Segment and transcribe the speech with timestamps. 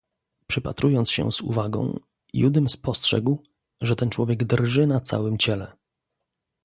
[0.47, 1.99] "Przypatrując się z uwagą,
[2.33, 3.43] Judym spostrzegł,
[3.81, 5.71] że ten człowiek drży na całem ciele."